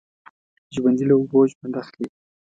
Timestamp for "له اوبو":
1.07-1.39